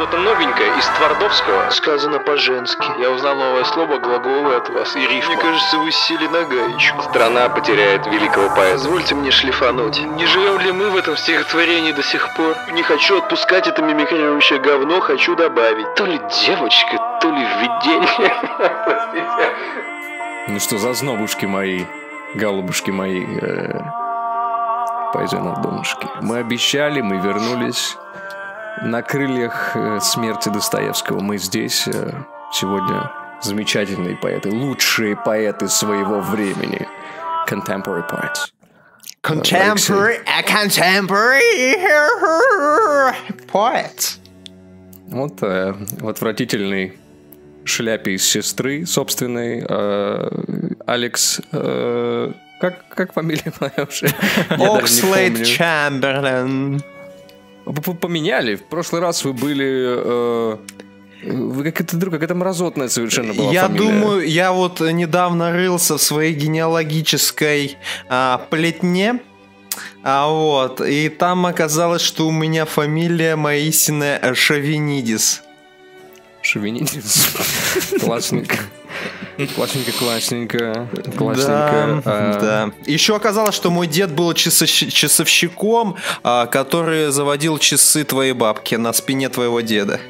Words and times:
Что-то 0.00 0.16
новенькое 0.16 0.78
из 0.78 0.86
Твардовского. 0.96 1.68
Сказано 1.68 2.20
по-женски. 2.20 2.86
Я 2.98 3.10
узнал 3.10 3.34
новое 3.36 3.64
слово, 3.64 3.98
глаголы 3.98 4.54
от 4.54 4.70
вас 4.70 4.96
и 4.96 5.00
рифма. 5.00 5.34
Мне 5.34 5.42
кажется, 5.42 5.76
вы 5.76 5.92
сели 5.92 6.26
на 6.26 6.44
гаечку. 6.44 7.02
Страна 7.02 7.50
потеряет 7.50 8.06
великого 8.06 8.48
поэта. 8.48 8.78
Позвольте 8.78 9.14
мне 9.14 9.30
шлифануть. 9.30 10.00
Не 10.00 10.24
живем 10.24 10.58
ли 10.58 10.72
мы 10.72 10.88
в 10.88 10.96
этом 10.96 11.18
стихотворении 11.18 11.92
до 11.92 12.02
сих 12.02 12.34
пор? 12.34 12.56
Не 12.72 12.82
хочу 12.82 13.18
отпускать 13.18 13.66
это 13.66 13.82
мимикрирующее 13.82 14.58
говно, 14.58 15.00
хочу 15.00 15.36
добавить. 15.36 15.94
То 15.96 16.06
ли 16.06 16.18
девочка, 16.46 16.96
то 17.20 17.28
ли 17.28 17.46
видение. 17.60 18.32
Ну 20.48 20.58
что, 20.60 20.78
за 20.78 20.94
знобушки 20.94 21.44
мои, 21.44 21.84
голубушки 22.34 22.90
мои, 22.90 23.22
э, 23.22 23.82
поэзия 25.12 25.40
на 25.40 25.56
донышке. 25.56 26.08
Мы 26.22 26.38
обещали, 26.38 27.02
мы 27.02 27.18
вернулись 27.18 27.98
на 28.82 29.02
крыльях 29.02 29.72
э, 29.74 30.00
смерти 30.00 30.48
Достоевского. 30.48 31.20
Мы 31.20 31.38
здесь 31.38 31.86
э, 31.86 32.12
сегодня 32.52 33.10
замечательные 33.42 34.16
поэты, 34.16 34.50
лучшие 34.50 35.16
поэты 35.16 35.68
своего 35.68 36.20
времени. 36.20 36.86
Contemporary 37.48 38.04
poets. 38.08 38.52
Contemporary, 39.22 40.18
a 40.26 40.42
contemporary 40.42 41.60
poet. 43.52 44.18
Вот 45.08 45.42
э, 45.42 45.74
в 45.98 46.08
отвратительной 46.08 46.98
шляпе 47.64 48.12
из 48.12 48.24
сестры 48.24 48.86
собственной 48.86 49.64
э, 49.68 50.30
Алекс... 50.86 51.40
э, 51.52 52.32
как, 52.60 52.88
как 52.88 53.12
фамилия 53.14 53.52
моя 53.60 53.72
не 54.56 54.78
Окслейд. 54.78 55.44
Чамберлен. 55.46 56.82
Поменяли. 57.64 58.56
В 58.56 58.64
прошлый 58.64 59.00
раз 59.00 59.24
вы 59.24 59.32
были... 59.32 59.66
э, 59.66 60.56
вы 61.22 61.64
какая-то 61.64 61.96
друг, 61.96 62.14
какая-то 62.14 62.34
мразотная 62.34 62.88
совершенно 62.88 63.34
была 63.34 63.52
Я 63.52 63.66
фамилия. 63.66 63.84
думаю, 63.84 64.28
я 64.28 64.52
вот 64.52 64.80
недавно 64.80 65.52
рылся 65.52 65.98
в 65.98 66.02
своей 66.02 66.34
генеалогической 66.34 67.76
а, 68.08 68.46
плетне. 68.50 69.20
А 70.02 70.28
вот, 70.28 70.80
и 70.80 71.10
там 71.10 71.44
оказалось, 71.44 72.00
что 72.02 72.26
у 72.26 72.30
меня 72.30 72.64
фамилия 72.64 73.36
моя 73.36 73.60
истинная 73.60 74.34
Шовинидис. 74.34 75.42
Шовинизм. 76.42 77.02
Классненько. 78.00 78.56
Классненько, 79.48 79.92
классненько. 79.92 80.88
Классненько. 81.16 82.02
Да, 82.02 82.02
А, 82.04 82.38
да. 82.40 82.70
Еще 82.90 83.14
оказалось, 83.16 83.54
что 83.54 83.70
мой 83.70 83.86
дед 83.86 84.10
был 84.12 84.32
часовщ- 84.32 84.90
часовщиком, 84.90 85.96
а, 86.22 86.46
который 86.46 87.10
заводил 87.10 87.58
часы 87.58 88.04
твоей 88.04 88.32
бабки 88.32 88.74
на 88.74 88.92
спине 88.92 89.28
твоего 89.28 89.60
деда. 89.60 90.00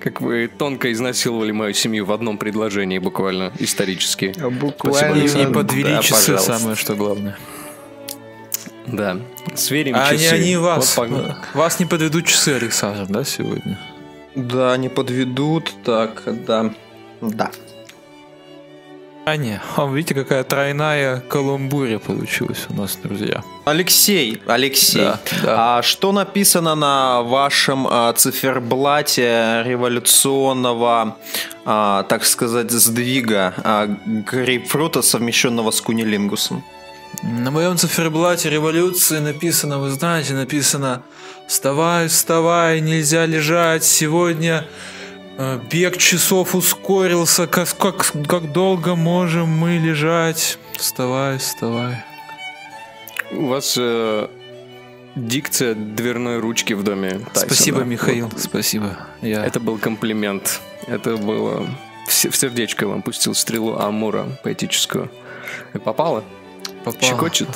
Как 0.00 0.20
вы 0.20 0.48
тонко 0.48 0.92
изнасиловали 0.92 1.52
мою 1.52 1.74
семью 1.74 2.04
в 2.06 2.12
одном 2.12 2.38
предложении, 2.38 2.98
буквально, 2.98 3.52
исторически. 3.58 4.34
Буквально. 4.38 5.22
И, 5.22 5.42
и 5.42 5.46
подвели 5.52 5.94
Да, 5.94 6.02
часы, 6.02 6.32
пожалуйста. 6.32 6.58
самое 6.58 6.76
что 6.76 6.94
главное. 6.94 7.36
Да. 8.86 9.16
Сверим 9.56 9.96
А 9.96 10.08
они, 10.08 10.18
часы. 10.18 10.32
они 10.34 10.56
вас, 10.56 10.96
Вот 10.96 11.08
пог- 11.08 11.18
э, 11.30 11.34
вас 11.58 11.80
не 11.80 11.86
подведут 11.86 12.26
часы, 12.26 12.50
Александр, 12.50 13.06
да, 13.08 13.24
сегодня? 13.24 13.78
Да, 14.36 14.76
не 14.76 14.88
подведут, 14.88 15.72
так, 15.84 16.22
да. 16.46 16.72
Да. 17.20 17.50
А 19.26 19.36
не, 19.36 19.60
а 19.76 19.86
видите, 19.92 20.14
какая 20.14 20.44
тройная 20.44 21.18
каламбуря 21.18 21.98
получилась 21.98 22.66
у 22.68 22.74
нас, 22.74 22.96
друзья. 23.02 23.42
Алексей, 23.64 24.40
Алексей, 24.46 25.00
Да, 25.00 25.18
да. 25.42 25.78
а 25.78 25.82
что 25.82 26.12
написано 26.12 26.76
на 26.76 27.22
вашем 27.22 27.88
а, 27.90 28.12
циферблате 28.12 29.64
революционного, 29.64 31.16
а, 31.64 32.04
так 32.04 32.24
сказать, 32.24 32.70
сдвига 32.70 33.52
а, 33.64 33.88
грейпфрута, 34.06 35.02
совмещенного 35.02 35.72
с 35.72 35.80
кунилингусом? 35.80 36.62
На 37.24 37.50
моем 37.50 37.76
циферблате 37.76 38.48
революции 38.48 39.18
написано, 39.18 39.80
вы 39.80 39.90
знаете, 39.90 40.34
написано 40.34 41.02
«Вставай, 41.48 42.06
вставай, 42.06 42.80
нельзя 42.80 43.26
лежать, 43.26 43.82
сегодня 43.82 44.64
бег 45.38 45.96
часов 45.98 46.54
ускорился, 46.54 47.46
как, 47.46 47.76
как, 47.76 48.12
как 48.28 48.52
долго 48.52 48.94
можем 48.94 49.48
мы 49.48 49.78
лежать? 49.78 50.58
Вставай, 50.76 51.38
вставай». 51.38 52.04
У 53.32 53.46
вас 53.46 53.74
э, 53.76 54.28
дикция 55.16 55.74
дверной 55.74 56.38
ручки 56.38 56.72
в 56.74 56.82
доме 56.84 57.10
Тайсона. 57.10 57.46
Спасибо, 57.46 57.76
Вот. 57.78 57.86
Михаил, 57.86 58.30
спасибо. 58.38 58.96
Я... 59.20 59.44
Это 59.44 59.58
был 59.60 59.78
комплимент. 59.78 60.60
Это 60.86 61.16
было... 61.16 61.66
В 62.06 62.12
се- 62.12 62.30
в 62.30 62.36
сердечко 62.36 62.86
вам 62.86 63.02
пустил 63.02 63.34
стрелу 63.34 63.76
Амура 63.78 64.26
поэтическую. 64.44 65.10
И 65.74 65.78
попало? 65.78 66.22
попал. 66.84 67.00
Щекочет? 67.08 67.48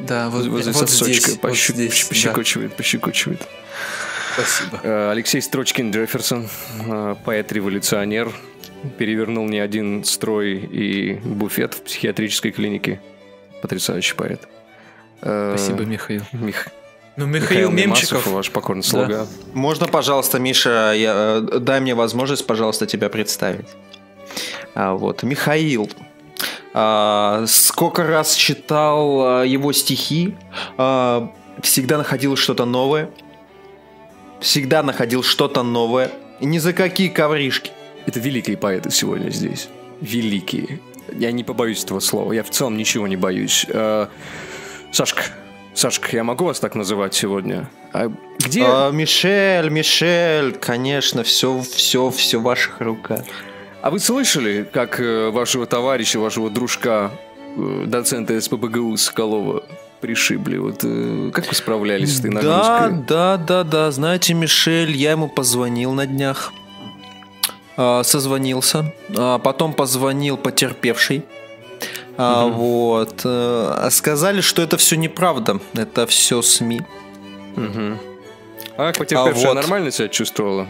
Да, 0.00 0.28
вот, 0.28 0.46
Возле 0.46 0.72
вот 0.72 0.88
сосочка 0.90 1.14
здесь, 1.14 1.28
вот 1.28 1.50
пощу- 1.52 1.72
здесь, 1.72 2.02
да. 2.02 2.08
пощекочивает, 2.08 2.76
пощекочивает. 2.76 3.42
Спасибо. 4.34 4.80
Э, 4.82 5.10
Алексей 5.10 5.40
Строчкин 5.42 5.90
Джефферсон, 5.90 6.48
э, 6.86 7.14
поэт-революционер, 7.24 8.30
перевернул 8.98 9.46
не 9.46 9.58
один 9.58 10.04
строй 10.04 10.54
и 10.58 11.14
буфет 11.24 11.74
в 11.74 11.82
психиатрической 11.82 12.50
клинике. 12.50 13.00
Потрясающий 13.60 14.14
поэт. 14.14 14.48
Э, 15.20 15.54
Спасибо, 15.56 15.84
Михаил. 15.84 16.22
Мих- 16.32 16.68
Ну, 17.16 17.26
Михаил, 17.26 17.70
Мемасов, 17.70 18.12
Мемчиков. 18.12 18.26
ваш 18.28 18.50
покорный 18.50 18.82
слуга. 18.82 19.26
Можно, 19.52 19.86
пожалуйста, 19.86 20.38
Миша, 20.38 20.92
я, 20.96 21.40
дай 21.40 21.80
мне 21.80 21.94
возможность, 21.94 22.46
пожалуйста, 22.46 22.86
тебя 22.86 23.08
представить. 23.08 23.68
А, 24.74 24.94
вот, 24.94 25.22
Михаил. 25.22 25.90
А, 26.74 27.44
сколько 27.46 28.04
раз 28.06 28.34
читал 28.34 29.20
а, 29.40 29.42
его 29.44 29.72
стихи, 29.72 30.34
а, 30.78 31.30
всегда 31.60 31.98
находил 31.98 32.34
что-то 32.36 32.64
новое. 32.64 33.10
Всегда 34.42 34.82
находил 34.82 35.22
что-то 35.22 35.62
новое. 35.62 36.10
Ни 36.40 36.58
за 36.58 36.72
какие 36.72 37.08
ковришки. 37.08 37.70
Это 38.06 38.18
великие 38.18 38.56
поэты 38.56 38.90
сегодня 38.90 39.30
здесь. 39.30 39.68
Великие. 40.00 40.80
Я 41.12 41.30
не 41.30 41.44
побоюсь 41.44 41.84
этого 41.84 42.00
слова. 42.00 42.32
Я 42.32 42.42
в 42.42 42.50
целом 42.50 42.76
ничего 42.76 43.06
не 43.06 43.14
боюсь. 43.14 43.64
Э, 43.68 44.08
Сашка, 44.90 45.22
Сашка, 45.74 46.08
я 46.16 46.24
могу 46.24 46.44
вас 46.44 46.58
так 46.58 46.74
называть 46.74 47.14
сегодня? 47.14 47.70
А 47.92 48.12
где... 48.38 48.64
А, 48.66 48.90
Мишель, 48.90 49.70
Мишель, 49.70 50.52
конечно, 50.54 51.22
все, 51.22 51.60
все, 51.60 52.10
все 52.10 52.40
в 52.40 52.42
ваших 52.42 52.80
руках. 52.80 53.22
А 53.80 53.90
вы 53.92 54.00
слышали, 54.00 54.68
как 54.70 54.98
э, 54.98 55.30
вашего 55.30 55.66
товарища, 55.66 56.18
вашего 56.18 56.50
дружка, 56.50 57.12
э, 57.56 57.84
доцента 57.86 58.40
СПБГУ 58.40 58.96
Соколова 58.96 59.62
пришибли? 60.02 60.58
Вот 60.58 60.80
э, 60.84 61.30
как 61.32 61.48
вы 61.48 61.54
справлялись 61.54 62.16
с 62.16 62.20
этой 62.20 62.30
Да, 62.34 62.42
нагрузкой? 62.42 63.04
да, 63.08 63.36
да, 63.38 63.64
да. 63.64 63.90
Знаете, 63.90 64.34
Мишель, 64.34 64.94
я 64.94 65.12
ему 65.12 65.28
позвонил 65.28 65.92
на 65.92 66.04
днях. 66.06 66.52
А, 67.78 68.02
созвонился. 68.02 68.92
А, 69.16 69.38
потом 69.38 69.72
позвонил 69.72 70.36
потерпевший. 70.36 71.22
А, 72.18 72.46
Вот. 72.46 73.22
э, 73.24 73.88
Сказали, 73.90 74.42
что 74.42 74.60
это 74.60 74.76
все 74.76 74.96
неправда. 74.96 75.58
Это 75.72 76.06
все 76.06 76.42
СМИ. 76.42 76.82
Мгм. 77.56 77.98
А 78.76 78.88
как 78.88 78.98
потерпевшая 78.98 79.46
вот. 79.48 79.54
нормально 79.54 79.90
себя 79.90 80.08
чувствовала? 80.08 80.66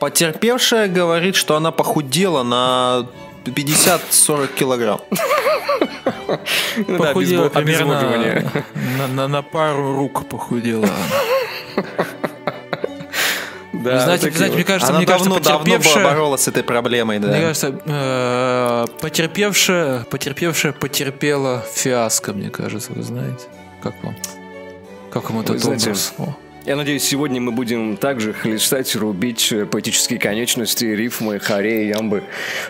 Потерпевшая 0.00 0.88
говорит, 0.88 1.36
что 1.36 1.56
она 1.56 1.70
похудела 1.70 2.42
на 2.42 3.06
50-40 3.50 4.54
килограмм. 4.54 5.00
Похудела 6.98 7.48
примерно 7.48 9.28
на, 9.28 9.42
пару 9.42 9.96
рук 9.96 10.28
похудела. 10.28 10.88
Да, 13.72 13.98
знаете, 13.98 14.28
вот 14.28 14.36
знаете, 14.36 14.54
мне 14.54 14.64
кажется, 14.64 14.90
Она 14.90 14.98
мне 14.98 15.06
кажется, 15.06 15.28
давно-давно 15.28 15.64
потерпевшая... 15.64 16.04
боролась 16.04 16.42
с 16.42 16.48
этой 16.48 16.62
проблемой, 16.62 17.18
да. 17.18 17.28
Мне 17.28 17.40
кажется, 17.40 17.80
э, 17.84 18.86
потерпевшая, 19.00 20.04
потерпевшая 20.04 20.72
потерпела 20.72 21.64
фиаско, 21.74 22.32
мне 22.32 22.48
кажется, 22.50 22.92
вы 22.92 23.02
знаете. 23.02 23.46
Как 23.82 23.94
вам? 24.04 24.14
Как 25.10 25.30
вам 25.30 25.40
этот 25.40 25.58
знаете, 25.60 25.90
образ? 25.90 26.14
Я 26.64 26.76
надеюсь, 26.76 27.02
сегодня 27.02 27.40
мы 27.40 27.50
будем 27.50 27.96
также 27.96 28.32
хлестать, 28.32 28.94
рубить 28.94 29.50
э, 29.50 29.66
поэтические 29.66 30.20
конечности, 30.20 30.84
рифмы, 30.84 31.40
хореи, 31.40 31.88
ямбы 31.88 32.22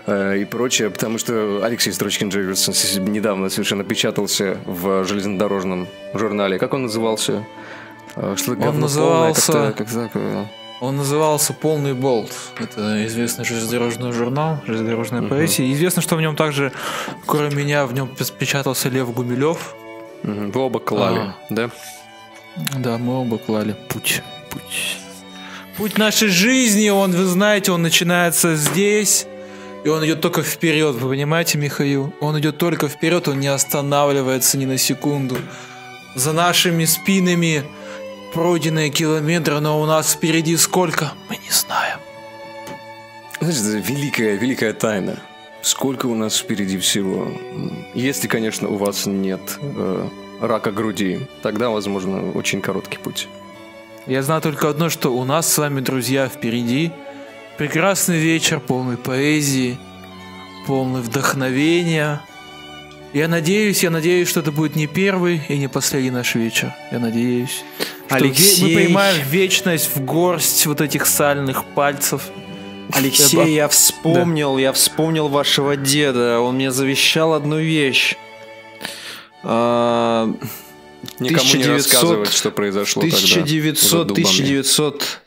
э, 0.07 0.39
и 0.39 0.45
прочее, 0.47 0.89
потому 0.89 1.19
что 1.19 1.61
Алексей 1.63 1.93
Строчкин 1.93 2.31
Джефферсон 2.31 2.73
с- 2.73 2.97
недавно 2.97 3.51
совершенно 3.51 3.85
печатался 3.85 4.57
в 4.65 5.05
железнодорожном 5.05 5.89
журнале. 6.15 6.59
Как 6.59 6.73
он 6.73 6.85
назывался? 6.85 7.45
Э, 8.17 8.35
Что-то 8.39 8.53
говно 8.57 8.65
полное, 8.71 8.81
назывался- 8.83 9.53
как-то- 9.53 9.85
как 9.85 9.93
так, 9.93 10.11
э, 10.15 10.45
Он 10.81 10.97
назывался 10.97 11.53
«Полный 11.53 11.93
болт». 11.93 12.33
Это 12.59 13.07
известный 13.07 13.45
железнодорожный 13.45 14.11
журнал, 14.13 14.59
железнодорожная 14.67 15.23
поэзия. 15.23 15.65
И 15.67 15.73
Известно, 15.75 16.01
что 16.03 16.17
в 16.17 16.21
нем 16.21 16.35
также, 16.35 16.73
кроме 17.27 17.55
меня, 17.55 17.85
в 17.87 17.93
нем 17.93 18.09
печатался 18.39 18.89
Лев 18.89 19.13
Гумилев. 19.15 19.75
мгм, 20.25 20.51
Вы 20.51 20.61
оба 20.61 20.81
клали, 20.81 21.19
А. 21.19 21.35
да? 21.51 21.71
Да, 22.79 22.99
мы 22.99 23.21
оба 23.21 23.39
клали 23.39 23.77
путь, 23.89 24.23
путь. 24.51 24.99
Путь 25.77 25.99
нашей 25.99 26.29
жизни, 26.29 26.91
он, 26.91 27.13
вы 27.13 27.25
знаете, 27.25 27.73
он 27.73 27.83
начинается 27.83 28.57
здесь, 28.57 29.27
и 29.85 29.89
он 29.89 30.05
идет 30.05 30.21
только 30.21 30.43
вперед, 30.43 30.97
вы 30.97 31.11
понимаете, 31.11 31.59
Михаил? 31.59 32.15
Он 32.21 32.39
идет 32.39 32.59
только 32.59 32.89
вперед, 32.89 33.27
он 33.29 33.41
не 33.41 33.49
останавливается 33.49 34.59
ни 34.59 34.67
на 34.67 34.79
секунду. 34.79 35.37
За 36.15 36.33
нашими 36.33 36.85
спинами 36.85 37.65
пройденные 38.35 38.91
километры, 38.91 39.61
но 39.61 39.81
у 39.81 39.87
нас 39.87 40.13
впереди 40.13 40.57
сколько? 40.57 41.13
Мы 41.29 41.37
не 41.37 41.51
знаем. 41.51 41.99
Знаете, 43.41 43.79
это 43.79 43.93
великая, 43.93 44.37
великая 44.37 44.73
тайна. 44.73 45.19
Сколько 45.63 46.07
у 46.07 46.15
нас 46.15 46.37
впереди 46.37 46.79
всего. 46.79 47.29
Если, 47.95 48.29
конечно, 48.29 48.69
у 48.69 48.77
вас 48.77 49.07
нет 49.07 49.41
э, 49.61 50.09
рака 50.43 50.71
груди, 50.71 51.21
тогда, 51.43 51.71
возможно, 51.71 52.33
очень 52.33 52.61
короткий 52.61 52.99
путь. 52.99 53.29
Я 54.07 54.23
знаю 54.23 54.43
только 54.43 54.69
одно, 54.69 54.91
что 54.91 55.15
у 55.15 55.25
нас 55.25 55.51
с 55.51 55.59
вами, 55.59 55.81
друзья, 55.81 56.29
впереди 56.29 56.91
прекрасный 57.57 58.19
вечер, 58.19 58.59
полный 58.59 58.97
поэзии, 58.97 59.79
полный 60.67 61.01
вдохновения. 61.01 62.21
Я 63.13 63.29
надеюсь, 63.29 63.83
я 63.83 63.91
надеюсь, 63.91 64.29
что 64.29 64.41
это 64.41 64.51
будет 64.51 64.75
не 64.75 64.87
первый 64.87 65.43
и 65.49 65.59
не 65.59 65.69
последний 65.69 66.11
наш 66.11 66.35
вечер. 66.35 66.75
Я 66.91 66.99
надеюсь. 66.99 67.63
что 68.07 68.17
Алексей. 68.17 68.65
мы 68.65 68.83
поймаем 68.83 69.27
вечность 69.29 69.91
в 69.95 70.05
горсть 70.05 70.67
вот 70.67 70.81
этих 70.81 71.07
сальных 71.07 71.65
пальцев. 71.65 72.23
Алексей, 72.93 73.55
я 73.55 73.69
вспомнил, 73.69 74.59
я 74.59 74.73
вспомнил 74.73 75.29
вашего 75.29 75.77
деда. 75.77 76.41
Он 76.41 76.57
мне 76.57 76.73
завещал 76.73 77.35
одну 77.35 77.59
вещь. 77.59 78.17
А, 79.45 80.27
Никому 81.19 81.45
не 81.55 81.65
1900 81.65 81.69
рассказывать, 81.77 82.33
что 82.33 82.51
произошло 82.51 83.03
тогда. 83.03 83.17
1900, 83.17 83.91
за 83.91 84.05
дубами. 84.05 84.25
1900. 84.25 85.21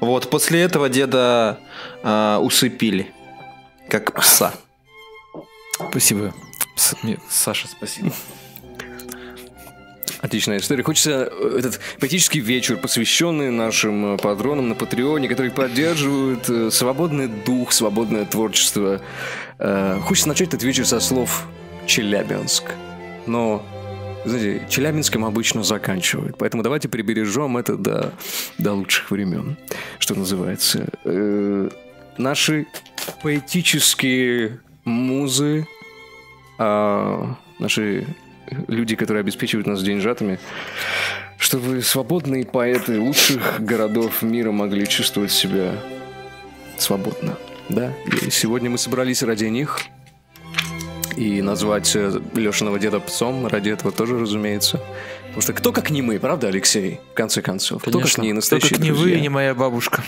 Вот, 0.00 0.30
после 0.30 0.60
этого 0.62 0.88
деда 0.88 1.58
а, 2.02 2.38
усыпили. 2.40 3.12
Как 3.88 4.12
пса. 4.14 4.54
Спасибо. 5.90 6.34
С- 6.76 6.96
мне- 7.02 7.18
Саша, 7.28 7.68
спасибо. 7.68 8.12
Отличная 10.20 10.58
история. 10.58 10.82
Хочется 10.82 11.28
э, 11.30 11.56
этот 11.58 11.80
поэтический 12.00 12.40
вечер, 12.40 12.76
посвященный 12.78 13.50
нашим 13.50 14.14
э, 14.14 14.16
патронам 14.16 14.70
на 14.70 14.74
Патреоне, 14.74 15.28
которые 15.28 15.52
поддерживают 15.52 16.48
э, 16.48 16.70
свободный 16.70 17.28
дух, 17.28 17.72
свободное 17.72 18.24
творчество. 18.24 19.00
Хочется 19.58 20.28
начать 20.28 20.48
этот 20.48 20.62
вечер 20.64 20.84
со 20.86 20.98
слов 20.98 21.44
«Челябинск». 21.86 22.64
Но, 23.26 23.64
знаете, 24.24 24.66
Челябинском 24.68 25.24
обычно 25.24 25.62
заканчивают. 25.62 26.36
Поэтому 26.38 26.62
давайте 26.62 26.88
прибережем 26.88 27.56
это 27.56 27.76
до, 27.76 28.12
до 28.58 28.74
лучших 28.74 29.10
времен, 29.10 29.56
что 29.98 30.14
называется. 30.14 30.86
Э, 31.04 31.68
Наши 32.16 32.66
поэтические 33.22 34.60
музы, 34.84 35.66
а, 36.58 37.36
наши 37.58 38.06
люди, 38.68 38.94
которые 38.94 39.20
обеспечивают 39.20 39.66
нас 39.66 39.82
деньжатами, 39.82 40.38
чтобы 41.38 41.82
свободные 41.82 42.46
поэты 42.46 43.00
лучших 43.00 43.60
городов 43.60 44.22
мира 44.22 44.52
могли 44.52 44.86
чувствовать 44.86 45.32
себя 45.32 45.72
свободно. 46.78 47.36
Да? 47.68 47.92
И 48.22 48.30
сегодня 48.30 48.70
мы 48.70 48.78
собрались 48.78 49.22
ради 49.22 49.46
них. 49.46 49.80
И 51.16 51.42
назвать 51.42 51.94
э, 51.94 52.20
Лешиного 52.34 52.78
деда 52.78 53.00
псом 53.00 53.46
ради 53.46 53.70
этого 53.70 53.92
тоже, 53.92 54.18
разумеется. 54.18 54.80
Потому 55.26 55.42
что 55.42 55.52
кто 55.52 55.72
как 55.72 55.90
не 55.90 56.02
мы, 56.02 56.18
правда, 56.18 56.48
Алексей? 56.48 57.00
В 57.12 57.14
конце 57.14 57.42
концов. 57.42 57.82
кто 57.82 58.00
как 58.00 58.18
не 58.18 58.28
Кто 58.28 58.34
настоящие 58.36 58.70
как 58.70 58.80
не 58.80 58.90
вы 58.90 58.98
друзья? 58.98 59.18
и 59.18 59.20
не 59.20 59.28
моя 59.28 59.54
бабушка. 59.54 60.02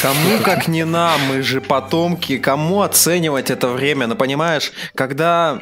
Кому, 0.00 0.38
как 0.42 0.68
не 0.68 0.84
нам, 0.84 1.20
мы 1.28 1.42
же 1.42 1.60
потомки, 1.60 2.38
кому 2.38 2.80
оценивать 2.80 3.50
это 3.50 3.68
время? 3.68 4.06
Ну, 4.06 4.16
понимаешь, 4.16 4.72
когда 4.94 5.60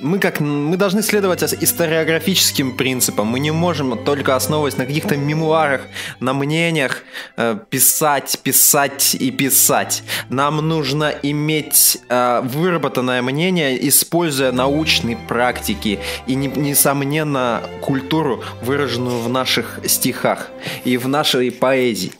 мы 0.00 0.18
как 0.18 0.40
мы 0.40 0.76
должны 0.76 1.02
следовать 1.02 1.42
историографическим 1.42 2.76
принципам. 2.76 3.26
Мы 3.26 3.40
не 3.40 3.50
можем 3.50 4.04
только 4.04 4.36
основываясь 4.36 4.76
на 4.76 4.86
каких-то 4.86 5.16
мемуарах, 5.16 5.82
на 6.20 6.32
мнениях 6.34 7.02
э, 7.36 7.58
писать, 7.68 8.38
писать 8.42 9.16
и 9.18 9.30
писать. 9.30 10.02
Нам 10.28 10.56
нужно 10.68 11.12
иметь 11.22 11.98
э, 12.08 12.40
выработанное 12.44 13.22
мнение, 13.22 13.88
используя 13.88 14.52
научные 14.52 15.16
практики 15.16 15.98
и 16.26 16.34
не- 16.34 16.46
несомненно 16.48 17.62
культуру, 17.80 18.42
выраженную 18.62 19.18
в 19.18 19.28
наших 19.28 19.80
стихах 19.86 20.48
и 20.84 20.96
в 20.96 21.08
нашей 21.08 21.50
поэзии. 21.50 22.12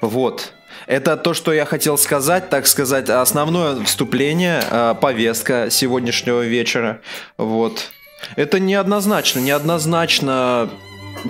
Вот. 0.00 0.52
Это 0.86 1.16
то, 1.16 1.34
что 1.34 1.52
я 1.52 1.64
хотел 1.64 1.96
сказать, 1.98 2.50
так 2.50 2.66
сказать, 2.66 3.08
основное 3.08 3.82
вступление, 3.84 4.62
э, 4.70 4.94
повестка 5.00 5.68
сегодняшнего 5.70 6.42
вечера. 6.42 7.00
Вот. 7.38 7.90
Это 8.36 8.58
неоднозначно, 8.60 9.40
неоднозначно 9.40 10.70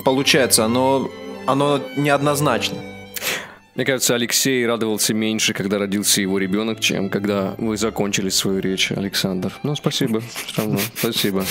получается, 0.05 0.65
оно, 0.65 1.11
оно 1.47 1.81
неоднозначно. 1.97 2.79
Мне 3.75 3.85
кажется, 3.85 4.15
Алексей 4.15 4.65
радовался 4.67 5.15
меньше, 5.15 5.53
когда 5.53 5.79
родился 5.79 6.21
его 6.21 6.39
ребенок, 6.39 6.79
чем 6.79 7.11
когда 7.11 7.55
вы 7.59 7.77
закончили 7.77 8.29
свою 8.29 8.61
речь, 8.61 8.93
Александр. 8.93 9.53
Ну, 9.65 9.75
спасибо. 9.75 10.21
Все 10.21 10.63
равно. 10.63 10.79
Спасибо. 10.97 11.45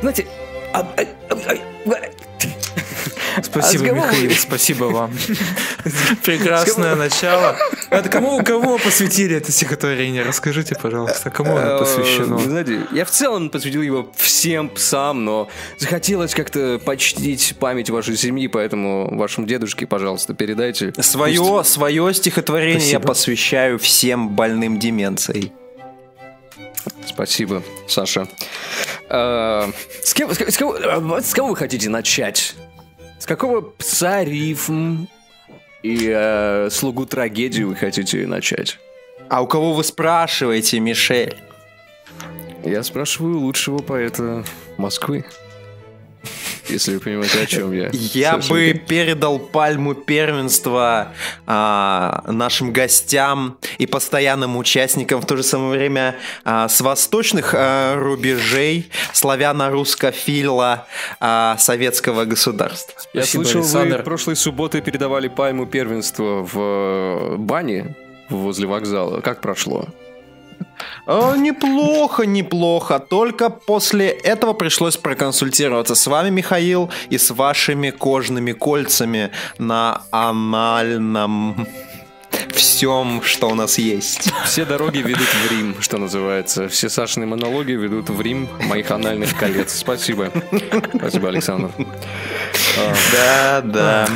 Знаете, 0.00 0.26
а- 0.72 0.80
а- 0.80 1.02
а- 1.28 1.34
а- 1.92 2.09
Спасибо, 3.42 3.84
А 3.84 3.88
кого 3.88 4.06
Михаил, 4.06 4.30
спасибо 4.32 4.84
вам. 4.84 5.12
Прекрасное 6.24 6.94
начало. 6.94 7.56
Это 7.90 8.08
кому, 8.08 8.42
кому 8.42 8.72
вы 8.72 8.78
посвятили 8.78 9.36
это 9.36 9.52
стихотворение? 9.52 10.22
Расскажите, 10.22 10.76
пожалуйста, 10.80 11.30
кому 11.30 11.56
оно 11.56 11.76
Э, 11.76 11.78
посвящено? 11.78 12.38
Знаете, 12.38 12.80
я 12.92 13.04
в 13.04 13.10
целом 13.10 13.50
посвятил 13.50 13.82
его 13.82 14.10
всем 14.16 14.68
псам, 14.68 15.24
но 15.24 15.48
захотелось 15.78 16.34
как-то 16.34 16.80
почтить 16.84 17.54
память 17.58 17.90
вашей 17.90 18.16
семьи, 18.16 18.46
поэтому 18.46 19.16
вашему 19.16 19.46
дедушке, 19.46 19.86
пожалуйста, 19.86 20.34
передайте. 20.34 20.92
Свое, 21.00 21.62
свое 21.64 22.14
стихотворение 22.14 22.90
я 22.90 23.00
посвящаю 23.00 23.78
всем 23.78 24.30
больным 24.30 24.78
деменцией. 24.78 25.52
Спасибо, 27.06 27.62
Саша. 27.88 28.26
Э, 29.08 29.70
С 30.02 30.14
кем- 30.14 30.32
с 30.32 30.38
с 30.40 30.56
кого 30.56 30.76
э, 30.76 31.20
с 31.22 31.34
кого 31.34 31.48
вы 31.48 31.56
хотите 31.56 31.88
начать? 31.88 32.54
С 33.20 33.26
какого 33.26 33.60
пса 33.60 34.24
рифм 34.24 35.06
и 35.82 36.10
э, 36.10 36.70
слугу 36.70 37.04
трагедии 37.04 37.62
вы 37.62 37.76
хотите 37.76 38.26
начать? 38.26 38.78
А 39.28 39.42
у 39.42 39.46
кого 39.46 39.74
вы 39.74 39.84
спрашиваете, 39.84 40.80
Мишель? 40.80 41.36
Я 42.64 42.82
спрашиваю 42.82 43.38
лучшего 43.38 43.78
поэта 43.82 44.42
Москвы. 44.78 45.26
Если 46.70 46.94
вы 46.94 47.00
понимаете, 47.00 47.40
о 47.40 47.46
чем 47.46 47.72
я. 47.72 47.90
Я 47.92 48.38
бы 48.38 48.72
передал 48.86 49.38
пальму 49.38 49.94
первенства 49.94 51.12
а, 51.46 52.24
нашим 52.26 52.72
гостям 52.72 53.58
и 53.78 53.86
постоянным 53.86 54.56
участникам 54.56 55.20
в 55.20 55.26
то 55.26 55.36
же 55.36 55.42
самое 55.42 55.70
время 55.70 56.16
а, 56.44 56.68
с 56.68 56.80
восточных 56.80 57.54
а, 57.56 57.96
рубежей 57.96 58.90
славяно-русскофила 59.12 60.86
а, 61.18 61.56
советского 61.58 62.24
государства. 62.24 62.94
Я 63.12 63.22
Спасибо, 63.22 63.44
слышал, 63.44 63.62
вы 63.62 64.02
прошлой 64.02 64.36
субботы 64.36 64.80
передавали 64.80 65.28
пальму 65.28 65.66
первенства 65.66 66.46
в 66.52 67.36
бане 67.38 67.96
возле 68.28 68.66
вокзала. 68.66 69.20
Как 69.20 69.40
прошло? 69.40 69.88
О, 71.06 71.34
неплохо, 71.34 72.24
неплохо. 72.24 72.98
Только 72.98 73.50
после 73.50 74.08
этого 74.08 74.52
пришлось 74.52 74.96
проконсультироваться 74.96 75.94
с 75.94 76.06
вами, 76.06 76.30
Михаил, 76.30 76.90
и 77.08 77.18
с 77.18 77.30
вашими 77.30 77.90
кожными 77.90 78.52
кольцами 78.52 79.30
на 79.58 80.02
анальном 80.10 81.66
всем, 82.54 83.22
что 83.22 83.48
у 83.48 83.54
нас 83.54 83.78
есть. 83.78 84.32
Все 84.44 84.64
дороги 84.64 84.98
ведут 84.98 85.28
в 85.28 85.50
Рим, 85.50 85.76
что 85.80 85.98
называется. 85.98 86.68
Все 86.68 86.88
Сашины 86.88 87.26
монологи 87.26 87.72
ведут 87.72 88.10
в 88.10 88.20
Рим 88.20 88.48
моих 88.68 88.90
анальных 88.90 89.36
колец. 89.36 89.72
Спасибо. 89.72 90.30
Спасибо, 90.94 91.28
Александр. 91.28 91.70
Да, 93.12 93.60
да. 93.64 94.08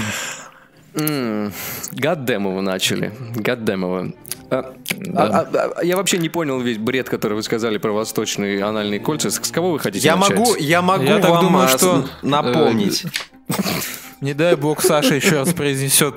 Гаддемово 0.94 2.60
начали. 2.60 3.12
Гаддемово. 3.34 4.12
А, 4.50 4.72
а- 5.16 5.22
а- 5.52 5.72
а 5.78 5.84
я 5.84 5.96
вообще 5.96 6.18
не 6.18 6.28
понял 6.28 6.60
весь 6.60 6.78
бред, 6.78 7.08
который 7.08 7.34
вы 7.34 7.42
сказали 7.42 7.78
про 7.78 7.92
восточные 7.92 8.62
анальные 8.64 9.00
кольца. 9.00 9.30
С 9.30 9.38
кого 9.38 9.72
вы 9.72 9.78
хотите 9.80 10.06
Я 10.06 10.16
начать? 10.16 10.38
могу, 10.38 10.54
я 10.56 10.82
могу 10.82 11.04
Я 11.04 11.18
так 11.18 11.30
вам 11.30 11.44
думаю, 11.46 11.68
что, 11.68 12.06
с- 12.06 12.22
напомнить. 12.22 13.04
Не 14.20 14.32
дай 14.34 14.54
бог 14.56 14.80
Саша 14.82 15.14
еще 15.14 15.40
раз 15.40 15.52
произнесет 15.52 16.14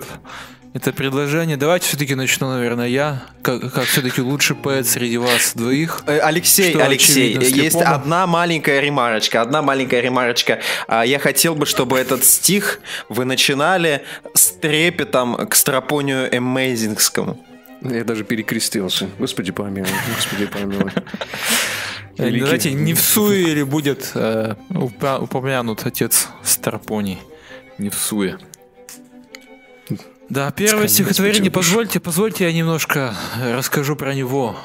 это 0.78 0.94
предложение. 0.94 1.58
Давайте 1.58 1.88
все-таки 1.88 2.14
начну, 2.16 2.50
наверное, 2.52 2.88
я, 2.88 3.24
как, 3.42 3.74
как 3.74 3.86
все-таки 3.86 4.22
лучший 4.22 4.56
поэт 4.56 4.88
среди 4.88 5.18
вас 5.18 5.54
двоих. 5.56 6.04
Э, 6.06 6.20
Алексей, 6.20 6.70
Что 6.72 6.86
Алексей, 6.86 7.36
очевидно 7.38 7.44
есть 7.64 7.72
слепому. 7.78 7.96
одна 7.96 8.28
маленькая 8.28 8.80
ремарочка, 8.80 9.42
одна 9.42 9.62
маленькая 9.62 10.02
ремарочка. 10.02 10.60
А, 10.88 11.04
Я 11.04 11.18
хотел 11.20 11.56
бы, 11.56 11.66
чтобы 11.66 11.98
этот 11.98 12.24
стих 12.24 12.80
вы 13.10 13.26
начинали 13.26 14.04
с 14.36 14.48
трепетом 14.52 15.36
к 15.48 15.56
стропонию 15.56 16.30
эмейзингскому. 16.36 17.44
Я 17.82 18.04
даже 18.04 18.24
перекрестился. 18.24 19.10
Господи 19.20 19.52
помилуй, 19.52 19.90
господи 20.16 20.46
помилуй. 20.46 20.92
Э, 22.18 22.26
Великий- 22.26 22.40
Давайте 22.46 22.72
не 22.74 22.94
в 22.94 23.00
суе 23.02 23.66
будет 23.66 24.12
э, 24.16 24.56
упомянут 24.70 25.86
отец 25.86 26.28
Старпоний. 26.44 27.20
Не 27.78 27.90
в 27.90 27.96
суе. 27.96 28.38
Да, 30.30 30.52
первое 30.52 30.88
стихотворение, 30.88 31.52
позвольте, 31.52 32.00
позвольте 32.00 32.46
я 32.46 32.54
немножко 32.54 33.16
расскажу 33.42 33.96
про 33.96 34.14
него, 34.14 34.58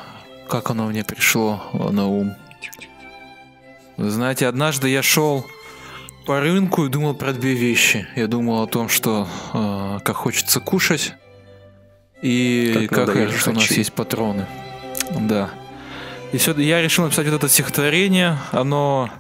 как 0.49 0.71
оно 0.71 0.87
мне 0.87 1.04
пришло 1.04 1.62
на 1.73 2.07
ум. 2.07 2.35
Вы 3.97 4.11
знаете, 4.11 4.47
однажды 4.47 4.88
я 4.88 5.02
шел 5.02 5.47
по 6.26 6.40
рынку 6.40 6.87
и 6.87 6.88
думал 6.88 7.14
про 7.14 7.33
две 7.33 7.54
вещи. 7.54 8.07
Я 8.16 8.26
думал 8.26 8.62
о 8.62 8.66
том, 8.66 8.88
что 8.88 9.28
э, 9.52 9.99
как 10.04 10.16
хочется 10.16 10.61
кушать, 10.61 11.14
и 12.23 12.87
Как 12.88 13.07
как, 13.07 13.11
хорошо, 13.16 13.38
что 13.38 13.50
у 13.50 13.54
нас 13.54 13.71
есть 13.71 13.92
патроны. 13.92 14.47
Да. 15.21 15.50
И 16.33 16.38
все, 16.38 16.54
я 16.54 16.81
решил 16.81 17.04
написать 17.04 17.26
вот 17.26 17.35
это 17.35 17.49
стихотворение. 17.49 18.38
Оно, 18.52 19.11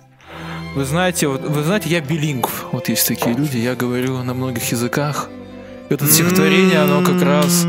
вы 0.74 0.84
знаете, 0.84 1.26
вот, 1.26 1.42
вы 1.42 1.62
знаете, 1.64 1.90
я 1.90 2.00
билингв. 2.00 2.66
Вот 2.72 2.88
есть 2.88 3.06
такие 3.06 3.36
люди, 3.36 3.58
я 3.58 3.74
говорю 3.74 4.22
на 4.22 4.34
многих 4.34 4.70
языках. 4.70 5.28
Это 5.92 6.06
стихотворение, 6.06 6.78
оно 6.80 7.02
как 7.04 7.20
раз, 7.22 7.64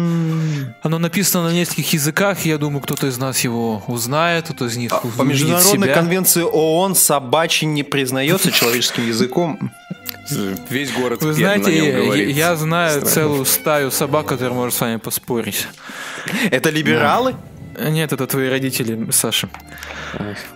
оно 0.81 0.97
написано 0.99 1.49
на 1.49 1.53
нескольких 1.53 1.93
языках. 1.93 2.45
и 2.45 2.49
Я 2.49 2.57
думаю, 2.57 2.81
кто-то 2.81 3.07
из 3.07 3.17
нас 3.17 3.39
его 3.41 3.83
узнает, 3.87 4.45
кто-то 4.45 4.65
из 4.65 4.77
них 4.77 4.91
По 4.91 5.05
увидит 5.05 5.25
международной 5.25 5.87
себя. 5.87 5.93
конвенции 5.93 6.41
ООН 6.43 6.95
собачий 6.95 7.67
не 7.67 7.83
признается 7.83 8.51
человеческим 8.51 9.07
языком. 9.07 9.71
Весь 10.69 10.91
город 10.93 11.21
Вы 11.21 11.27
на 11.29 11.33
знаете, 11.33 11.75
нем 11.75 11.85
я, 11.85 12.01
говорит. 12.05 12.35
я 12.35 12.55
знаю 12.55 12.91
Странно. 13.01 13.11
целую 13.13 13.45
стаю 13.45 13.91
собак, 13.91 14.25
которые 14.27 14.53
может 14.55 14.75
с 14.75 14.79
вами 14.81 14.95
поспорить. 14.95 15.67
Это 16.49 16.69
либералы? 16.69 17.35
Нет, 17.77 18.13
это 18.13 18.25
твои 18.27 18.47
родители, 18.49 19.09
Саша. 19.11 19.49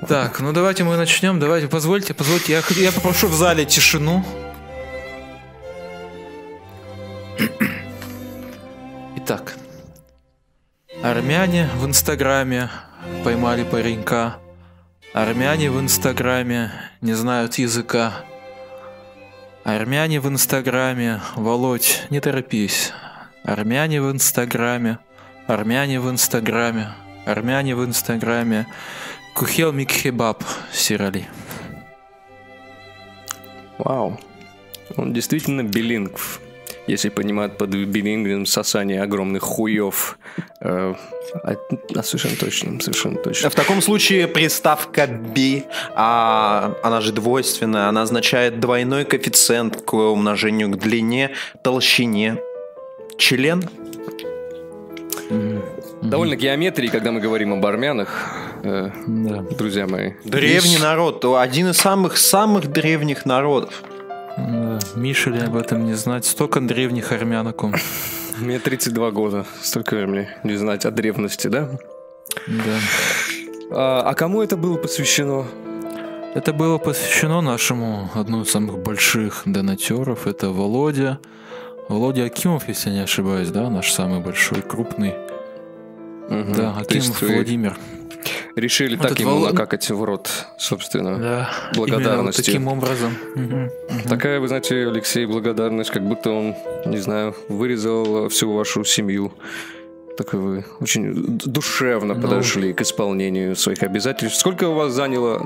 Так, 0.08 0.40
ну 0.40 0.54
давайте 0.54 0.84
мы 0.86 0.96
начнем. 0.96 1.40
Давайте, 1.40 1.68
позвольте, 1.68 2.14
позвольте. 2.14 2.54
Я, 2.54 2.62
я 2.82 2.92
попрошу 2.94 3.28
в 3.28 3.34
зале 3.34 3.66
тишину. 3.66 4.24
Итак. 9.28 9.58
Армяне 11.04 11.70
в 11.76 11.86
Инстаграме 11.86 12.70
поймали 13.26 13.66
паренька. 13.66 14.38
Армяне 15.14 15.70
в 15.70 15.78
Инстаграме 15.82 16.72
не 17.02 17.12
знают 17.12 17.56
языка. 17.56 18.24
Армяне 19.66 20.22
в 20.22 20.30
Инстаграме, 20.30 21.20
Володь, 21.36 22.06
не 22.10 22.22
торопись. 22.22 22.94
Армяне 23.44 24.02
в 24.02 24.10
Инстаграме, 24.10 25.00
армяне 25.46 26.00
в 26.00 26.10
Инстаграме, 26.10 26.94
армяне 27.26 27.76
в 27.76 27.84
Инстаграме. 27.84 28.66
Кухел 29.36 29.74
Микхебаб 29.74 30.42
Сирали. 30.72 31.28
Вау. 33.78 34.18
Он 34.96 35.12
действительно 35.12 35.64
билингв. 35.64 36.40
Если 36.88 37.10
понимать 37.10 37.58
под 37.58 37.70
билингвом 37.70 38.46
сосание 38.46 39.04
огромных 39.04 39.44
хуев. 39.44 40.18
Э, 40.62 40.94
а, 41.44 41.56
а 41.96 42.04
совершенно 42.04 42.36
точно, 42.38 42.80
совершенно 42.80 43.18
точно. 43.18 43.50
В 43.50 43.56
таком 43.56 43.82
случае 43.82 44.28
приставка 44.28 45.06
«би», 45.08 45.66
а, 45.96 46.74
она 46.84 47.02
же 47.02 47.12
двойственная, 47.12 47.90
она 47.90 48.04
означает 48.04 48.60
двойной 48.60 49.04
коэффициент 49.04 49.82
к 49.82 49.94
умножению 49.94 50.70
к 50.70 50.78
длине, 50.78 51.32
толщине. 51.62 52.38
Член? 53.18 53.64
Довольно 56.02 56.36
геометрии, 56.36 56.88
когда 56.88 57.12
мы 57.12 57.20
говорим 57.20 57.54
об 57.54 57.66
армянах, 57.66 58.32
э, 58.64 58.92
Да. 59.08 59.42
друзья 59.58 59.88
мои. 59.88 60.14
Древний 60.24 60.78
народ, 60.78 61.26
один 61.26 61.70
из 61.70 61.78
самых-самых 61.78 62.68
древних 62.72 63.26
народов. 63.26 63.84
Да. 64.38 64.80
Миша 64.96 65.30
ли 65.32 65.40
об 65.40 65.56
этом 65.56 65.86
не 65.86 65.94
знать? 65.94 66.26
Столько 66.26 66.62
древних 66.62 67.12
армянок. 67.12 67.64
Мне 68.38 68.60
32 68.60 69.12
года, 69.12 69.46
столько 69.62 69.96
времени 69.96 70.30
не 70.44 70.56
знать 70.56 70.86
о 70.86 70.92
древности, 70.92 71.48
да? 71.48 71.72
Да. 72.48 72.80
А, 73.72 74.02
а 74.02 74.14
кому 74.14 74.44
это 74.44 74.56
было 74.58 74.78
посвящено? 74.78 75.46
Это 76.36 76.54
было 76.54 76.78
посвящено 76.78 77.42
нашему 77.42 78.12
одному 78.14 78.44
из 78.44 78.52
самых 78.52 78.78
больших 78.78 79.42
донатеров. 79.46 80.28
Это 80.28 80.50
Володя. 80.50 81.20
Володя 81.90 82.26
Акимов, 82.26 82.68
если 82.68 82.92
не 82.92 83.00
ошибаюсь, 83.00 83.50
да, 83.50 83.70
наш 83.70 83.92
самый 83.92 84.20
большой, 84.20 84.62
крупный. 84.62 85.16
Мгм. 86.30 86.54
Да, 86.54 86.76
есть 86.90 87.10
Акимов 87.10 87.22
Владимир. 87.22 87.78
Решили 88.58 88.96
Вот 88.96 89.08
так 89.10 89.20
ему 89.20 89.32
Воло- 89.32 89.50
накакать 89.52 89.90
в 89.90 90.04
рот, 90.04 90.30
собственно. 90.58 91.18
Да. 91.18 91.50
благодарностью. 91.76 92.44
Вот 92.44 92.46
таким 92.46 92.68
образом. 92.68 93.18
Такая, 94.10 94.40
вы 94.40 94.48
знаете, 94.48 94.88
Алексей, 94.88 95.26
благодарность, 95.26 95.92
как 95.92 96.04
будто 96.08 96.32
он, 96.32 96.56
не 96.86 96.98
знаю, 96.98 97.36
вырезал 97.50 98.28
всю 98.30 98.52
вашу 98.54 98.84
семью. 98.84 99.32
Так 100.18 100.34
вы 100.34 100.66
очень 100.80 101.38
душевно 101.46 102.16
Ну. 102.16 102.22
подошли 102.22 102.74
к 102.74 102.82
исполнению 102.82 103.56
своих 103.56 103.84
обязательств. 103.84 104.40
Сколько 104.40 104.68
у 104.68 104.74
вас 104.74 104.92
заняло 104.92 105.40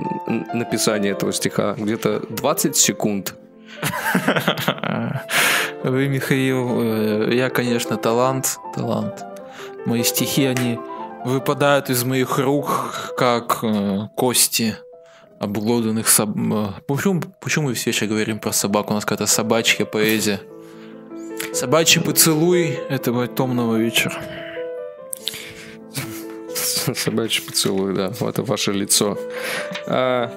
написание 0.53 1.11
этого 1.11 1.33
стиха? 1.33 1.75
Где-то 1.77 2.21
20 2.29 2.75
секунд. 2.77 3.35
Вы, 5.83 6.07
Михаил, 6.07 6.81
э, 6.81 7.33
я, 7.35 7.49
конечно, 7.49 7.97
талант, 7.97 8.57
талант. 8.75 9.25
Мои 9.85 10.03
стихи, 10.03 10.45
они 10.45 10.79
выпадают 11.25 11.89
из 11.89 12.03
моих 12.03 12.37
рук, 12.39 13.13
как 13.17 13.59
э, 13.63 14.07
кости 14.15 14.75
обглоданных 15.39 16.07
собак. 16.07 16.85
Почему, 16.85 17.21
почему 17.39 17.69
мы 17.69 17.73
все 17.73 17.89
еще 17.89 18.05
говорим 18.05 18.39
про 18.39 18.51
собаку? 18.51 18.91
У 18.91 18.95
нас 18.95 19.05
какая-то 19.05 19.27
собачья 19.27 19.85
поэзия. 19.85 20.39
Собачий 21.53 22.01
поцелуй 22.01 22.69
этого 22.89 23.27
томного 23.27 23.75
вечера. 23.75 24.13
Собачий 26.95 27.43
поцелуй, 27.43 27.93
да. 27.95 28.11
Вот 28.19 28.29
это 28.29 28.43
ваше 28.43 28.71
лицо. 28.71 29.17
А, 29.87 30.29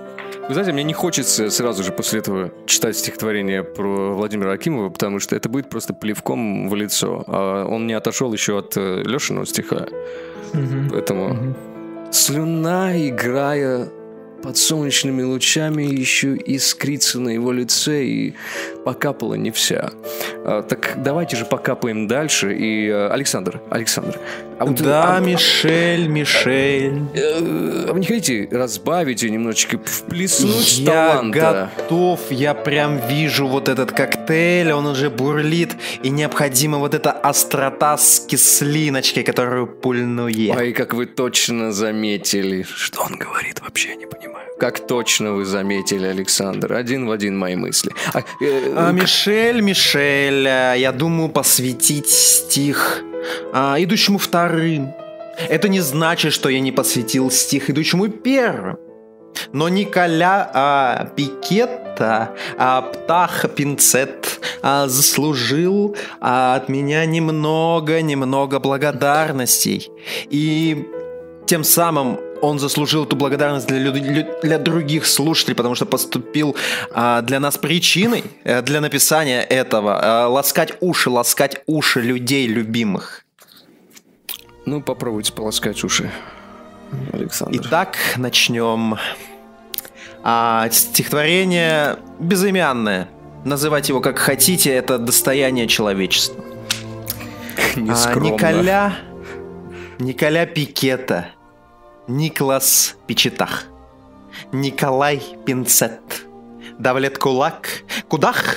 вы 0.49 0.55
знаете, 0.55 0.73
мне 0.73 0.83
не 0.85 0.93
хочется 0.93 1.51
сразу 1.51 1.83
же 1.83 1.93
после 1.93 2.21
этого 2.21 2.51
читать 2.67 2.97
стихотворение 2.97 3.63
про 3.63 4.15
Владимира 4.15 4.53
Акимова, 4.53 4.91
потому 4.91 5.21
что 5.21 5.37
это 5.37 5.49
будет 5.49 5.71
просто 5.71 5.95
плевком 5.95 6.69
в 6.69 6.75
лицо. 6.75 7.25
А 7.27 7.67
он 7.67 7.87
не 7.87 7.95
отошел 7.95 8.33
еще 8.33 8.59
от 8.59 8.77
э, 8.77 9.03
Лешиного 9.05 9.47
стиха. 9.47 9.87
Поэтому 10.91 11.55
слюна, 12.11 12.93
играя 13.09 13.89
под 14.43 14.57
солнечными 14.59 15.23
лучами, 15.23 15.85
еще 15.85 16.37
искрится 16.37 17.19
на 17.19 17.31
его 17.31 17.51
лице 17.51 18.05
и 18.05 18.35
покапала 18.85 19.35
не 19.35 19.51
вся. 19.51 19.91
А, 20.47 20.61
так 20.63 20.99
давайте 20.99 21.37
же 21.37 21.47
покапаем 21.47 22.07
дальше. 22.07 22.55
И 22.55 22.87
э, 22.89 23.09
Александр, 23.09 23.63
Александр, 23.71 24.19
а 24.59 24.67
вот, 24.67 24.77
Да, 24.83 25.17
а- 25.17 25.21
Мишель, 25.21 26.09
Мишель. 26.09 27.01
Э, 27.15 27.87
А 27.89 27.93
вы 27.95 28.01
не 28.01 28.07
хотите 28.07 28.47
разбавить 28.55 29.23
и 29.23 29.31
немножечко 29.31 29.79
вплеснуть 29.83 30.79
Я 30.81 31.13
таланта? 31.13 31.71
готов, 31.79 32.21
я 32.31 32.53
прям 32.53 33.01
вижу 33.09 33.47
вот 33.49 33.71
этот 33.71 33.93
коктейль, 33.93 34.24
он 34.31 34.87
уже 34.87 35.11
бурлит, 35.11 35.77
и 36.03 36.11
необходима 36.11 36.79
вот 36.79 36.95
эта 36.95 37.13
острота 37.13 37.97
с 37.97 38.21
кислиночкой, 38.21 39.23
которую 39.23 39.67
пульну 39.67 40.29
я. 40.29 40.55
Ой, 40.55 40.73
как 40.73 40.95
вы 40.95 41.07
точно 41.07 41.73
заметили. 41.73 42.63
Что 42.63 43.03
он 43.03 43.17
говорит, 43.17 43.61
вообще 43.61 43.91
я 43.91 43.97
не 43.97 44.07
понимаю. 44.07 44.49
Как 44.59 44.87
точно 44.87 45.33
вы 45.33 45.45
заметили, 45.45 46.07
Александр. 46.07 46.73
Один 46.73 47.07
в 47.07 47.11
один 47.11 47.37
мои 47.37 47.57
мысли. 47.57 47.93
А, 48.13 48.21
э, 48.41 48.75
А, 48.77 48.93
Мишель, 48.93 49.61
Мишель, 49.61 50.47
а, 50.47 50.75
я 50.75 50.93
думаю 50.93 51.29
посвятить 51.29 52.09
стих 52.09 53.03
а, 53.53 53.77
идущему 53.79 54.19
вторым. 54.19 54.95
Это 55.49 55.69
не 55.69 55.81
значит, 55.81 56.33
что 56.33 56.49
я 56.49 56.61
не 56.61 56.73
посвятил 56.73 57.31
стих 57.31 57.71
идущему 57.71 58.09
первым. 58.09 58.79
Но 59.53 59.69
Николя 59.69 60.51
а, 60.53 61.11
Пикетта, 61.17 62.35
а, 62.59 62.83
Птах 62.83 63.47
Пинцет 63.55 64.41
а, 64.63 64.89
заслужил 64.89 65.97
а, 66.21 66.57
от 66.57 66.69
меня 66.69 67.05
немного-немного 67.05 68.61
благодарностей. 68.61 69.91
И 70.31 70.87
тем 71.47 71.65
самым 71.65 72.19
он 72.45 72.59
заслужил 72.59 73.05
эту 73.05 73.17
благодарность 73.17 73.67
для, 73.67 73.91
для 74.43 74.59
других 74.59 75.07
слушателей, 75.07 75.57
потому 75.57 75.75
что 75.75 75.87
поступил 75.87 76.57
а, 76.93 77.23
для 77.23 77.41
нас 77.41 77.57
причиной 77.57 78.25
э, 78.45 78.61
для 78.63 78.81
написания 78.81 79.43
этого. 79.43 80.01
а, 80.03 80.29
ласкать 80.29 80.75
уши, 80.81 81.11
ласкать 81.11 81.63
уши 81.67 82.01
людей 82.01 82.47
любимых. 82.47 83.25
Ну, 84.67 84.83
попробуйте 84.83 85.33
полоскать 85.33 85.83
уши, 85.85 86.11
Александр. 87.13 87.61
Итак, 87.61 87.97
начнем. 88.17 88.97
А, 90.23 90.69
стихотворение 90.71 91.99
безымянное. 92.19 93.09
Называть 93.45 93.89
его 93.89 94.01
как 94.01 94.19
хотите, 94.19 94.73
это 94.73 94.99
достояние 94.99 95.67
человечества. 95.67 96.45
А. 97.77 98.15
Николя... 98.15 98.95
Николя 99.99 100.47
Пикета. 100.47 101.29
Никлас 102.09 102.97
Печетах. 103.07 103.65
Николай 104.53 105.23
Пинцет. 105.45 106.27
Давлет 106.79 107.19
Кулак. 107.19 107.69
Кудах. 108.09 108.57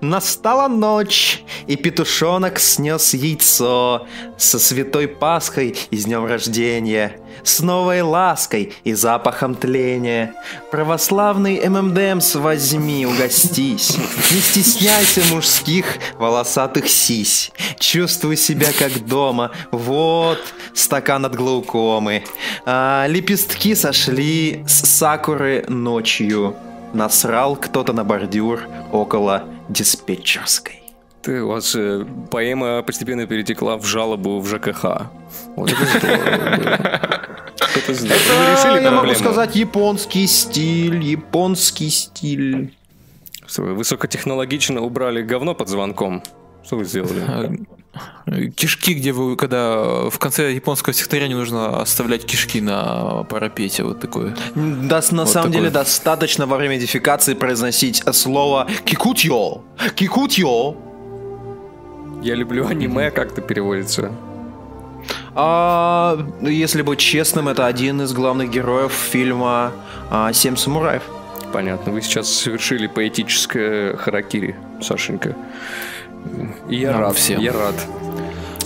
Настала 0.00 0.68
ночь, 0.68 1.44
и 1.66 1.76
петушонок 1.76 2.58
снес 2.58 3.14
яйцо 3.14 4.06
со 4.36 4.58
святой 4.58 5.08
Пасхой 5.08 5.76
и 5.90 5.96
с 5.96 6.04
днем 6.04 6.26
рождения, 6.26 7.20
с 7.44 7.60
новой 7.60 8.02
лаской 8.02 8.72
и 8.84 8.94
запахом 8.94 9.54
тления. 9.54 10.34
Православный 10.70 11.68
ММДМС 11.68 12.36
возьми, 12.36 13.06
угостись. 13.06 13.96
Не 14.30 14.40
стесняйся 14.40 15.22
мужских 15.32 15.86
волосатых 16.18 16.88
сись. 16.88 17.52
Чувствуй 17.78 18.36
себя 18.36 18.68
как 18.78 19.06
дома. 19.06 19.50
Вот 19.70 20.40
стакан 20.74 21.24
от 21.24 21.34
глаукомы. 21.34 22.24
А, 22.64 23.06
лепестки 23.08 23.74
сошли 23.74 24.64
с 24.66 24.86
сакуры 24.86 25.64
ночью. 25.68 26.56
Насрал 26.92 27.56
кто-то 27.56 27.92
на 27.92 28.04
бордюр 28.04 28.60
около 28.92 29.44
диспетчерской. 29.68 30.82
Ты, 31.22 31.40
у 31.40 31.48
вас 31.48 31.74
э, 31.76 32.04
поэма 32.32 32.82
постепенно 32.82 33.26
перетекла 33.26 33.76
в 33.76 33.84
жалобу 33.84 34.40
в 34.40 34.48
ЖКХ. 34.48 35.06
Вот 35.54 35.70
это 35.70 35.84
здорово. 35.98 37.21
Это 37.74 37.94
здорово. 37.94 38.14
Это, 38.14 38.52
решили 38.52 38.82
я 38.84 38.90
могу 38.90 38.96
проблему? 39.06 39.18
сказать, 39.18 39.56
японский 39.56 40.26
стиль, 40.26 41.02
японский 41.02 41.90
стиль. 41.90 42.74
Вы 43.56 43.74
высокотехнологично 43.74 44.80
убрали 44.80 45.22
говно 45.22 45.54
под 45.54 45.68
звонком. 45.68 46.22
Что 46.64 46.76
вы 46.76 46.84
сделали? 46.84 47.66
Кишки, 48.56 48.94
где 48.94 49.12
вы, 49.12 49.36
когда 49.36 50.08
в 50.08 50.18
конце 50.18 50.52
японского 50.52 50.94
стихотворения 50.94 51.36
нужно 51.36 51.80
оставлять 51.82 52.24
кишки 52.24 52.60
на 52.60 53.24
парапете, 53.24 53.82
вот 53.84 54.00
такое. 54.00 54.34
Да, 54.54 55.02
на 55.10 55.24
Вот 55.24 55.28
самом 55.28 55.28
такой. 55.28 55.52
деле 55.52 55.70
достаточно 55.70 56.46
во 56.46 56.56
время 56.56 56.78
дефекации 56.78 57.34
произносить 57.34 58.02
слово 58.12 58.66
кикутьо. 58.86 59.62
Кикутьо. 59.94 60.76
Я 62.22 62.34
люблю 62.34 62.66
аниме, 62.66 63.10
как 63.10 63.32
это 63.32 63.42
переводится. 63.42 64.10
А, 65.34 66.18
если 66.42 66.82
быть 66.82 66.98
честным, 66.98 67.48
это 67.48 67.66
один 67.66 68.02
из 68.02 68.12
главных 68.12 68.50
героев 68.50 68.92
фильма 68.92 69.72
а, 70.10 70.32
«Семь 70.32 70.56
самураев». 70.56 71.02
Понятно. 71.52 71.92
Вы 71.92 72.02
сейчас 72.02 72.28
совершили 72.28 72.86
поэтическое 72.86 73.96
харакири, 73.96 74.56
Сашенька. 74.80 75.36
Я 76.68 76.92
Нам 76.92 77.00
рад, 77.00 77.16
всем. 77.16 77.40
я 77.40 77.52
рад. 77.52 77.74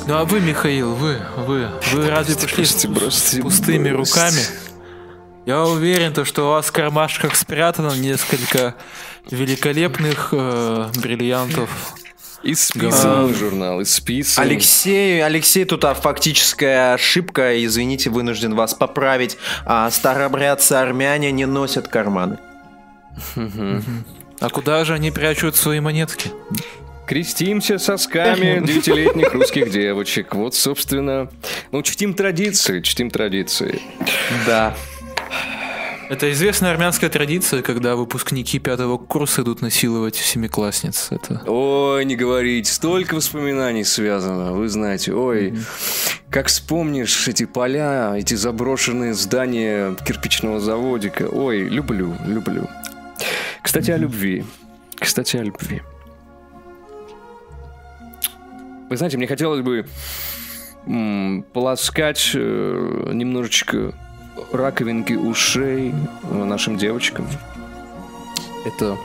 Ну 0.06 0.14
а 0.14 0.24
вы, 0.24 0.40
Михаил, 0.40 0.94
вы, 0.94 1.18
вы, 1.36 1.68
вы 1.92 2.10
разве 2.10 2.36
пришли 2.36 2.64
с 2.64 2.86
бросьте, 2.86 2.88
бросьте, 2.88 3.42
пустыми 3.42 3.88
руками? 3.88 4.40
Я 5.46 5.64
уверен, 5.64 6.12
то, 6.12 6.24
что 6.24 6.46
у 6.46 6.50
вас 6.50 6.66
в 6.66 6.72
кармашках 6.72 7.34
спрятано 7.34 7.92
несколько 7.96 8.74
великолепных 9.30 10.28
э, 10.32 10.88
бриллиантов. 10.96 11.70
Исписанный 12.46 13.34
журнал, 13.34 13.82
исписан. 13.82 14.44
Алексей, 14.44 15.22
Алексей, 15.24 15.64
тут 15.64 15.84
а, 15.84 15.94
фактическая 15.94 16.94
ошибка, 16.94 17.64
извините, 17.64 18.08
вынужден 18.08 18.54
вас 18.54 18.72
поправить. 18.72 19.36
А, 19.64 19.90
старообрядцы-армяне 19.90 21.32
не 21.32 21.44
носят 21.44 21.88
карманы. 21.88 22.38
А 23.34 24.48
куда 24.50 24.84
же 24.84 24.94
они 24.94 25.10
прячут 25.10 25.56
свои 25.56 25.80
монетки? 25.80 26.30
Крестимся 27.06 27.78
сосками 27.78 28.60
девятилетних 28.66 29.32
русских 29.32 29.70
девочек. 29.70 30.34
Вот, 30.34 30.54
собственно, 30.54 31.28
ну, 31.72 31.82
чтим 31.82 32.14
традиции, 32.14 32.80
чтим 32.80 33.10
традиции. 33.10 33.80
Да. 34.46 34.74
Это 36.08 36.30
известная 36.30 36.70
армянская 36.70 37.10
традиция, 37.10 37.62
когда 37.62 37.96
выпускники 37.96 38.60
пятого 38.60 38.96
курса 38.96 39.42
идут 39.42 39.60
насиловать 39.60 40.14
семиклассниц. 40.14 41.08
Это 41.10 41.42
Ой, 41.46 42.04
не 42.04 42.14
говорите, 42.14 42.70
столько 42.70 43.14
воспоминаний 43.16 43.82
связано, 43.82 44.52
вы 44.52 44.68
знаете. 44.68 45.12
Ой, 45.12 45.54
как 46.30 46.46
вспомнишь 46.46 47.26
эти 47.26 47.44
поля, 47.44 48.14
эти 48.16 48.34
заброшенные 48.34 49.14
здания 49.14 49.96
кирпичного 50.06 50.60
заводика. 50.60 51.24
Ой, 51.24 51.62
люблю, 51.62 52.14
люблю. 52.24 52.68
Кстати, 53.62 53.90
о 53.90 53.96
любви. 53.96 54.44
Кстати, 55.00 55.36
о 55.38 55.42
любви. 55.42 55.82
Вы 58.88 58.96
знаете, 58.96 59.16
мне 59.16 59.26
хотелось 59.26 59.62
бы 59.62 59.86
м, 60.86 61.44
полоскать 61.52 62.30
э, 62.34 63.10
немножечко 63.12 63.92
раковинки 64.52 65.14
ушей 65.14 65.92
э, 66.30 66.34
нашим 66.44 66.76
девочкам. 66.76 67.28
Это 68.64 68.96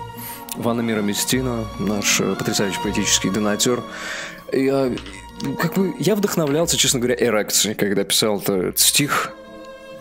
Ванна 0.56 0.82
Мироместина, 0.82 1.65
наш 1.80 2.20
э, 2.22 2.36
потрясающий 2.36 2.80
поэтический 2.84 3.30
донатер. 3.30 3.82
Я, 4.52 4.91
как 5.60 5.76
бы, 5.76 5.94
я 6.00 6.15
вдохновлялся, 6.15 6.78
честно 6.78 7.00
говоря, 7.00 7.15
эрекцией, 7.20 7.76
когда 7.76 8.04
писал 8.04 8.39
этот 8.39 8.80
стих. 8.80 9.32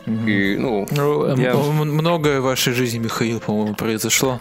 И, 0.07 0.57
ну, 0.59 0.87
Ну, 0.91 1.25
м- 1.27 1.41
Я- 1.41 1.55
многое 1.55 2.41
в 2.41 2.45
вашей 2.45 2.73
жизни, 2.73 2.99
Михаил, 2.99 3.39
по-моему, 3.39 3.75
произошло. 3.75 4.41